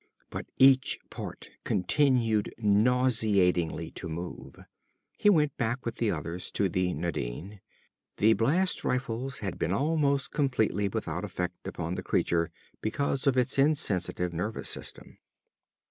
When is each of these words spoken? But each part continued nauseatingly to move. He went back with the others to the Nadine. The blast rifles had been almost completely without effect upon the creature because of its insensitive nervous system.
But 0.31 0.47
each 0.57 0.97
part 1.11 1.51
continued 1.63 2.51
nauseatingly 2.57 3.91
to 3.91 4.09
move. 4.09 4.55
He 5.15 5.29
went 5.29 5.55
back 5.57 5.85
with 5.85 5.97
the 5.97 6.09
others 6.09 6.49
to 6.53 6.67
the 6.69 6.91
Nadine. 6.95 7.61
The 8.17 8.33
blast 8.33 8.83
rifles 8.83 9.41
had 9.41 9.59
been 9.59 9.71
almost 9.71 10.31
completely 10.31 10.87
without 10.87 11.23
effect 11.23 11.67
upon 11.67 11.93
the 11.93 12.01
creature 12.01 12.49
because 12.81 13.27
of 13.27 13.37
its 13.37 13.59
insensitive 13.59 14.33
nervous 14.33 14.69
system. 14.69 15.19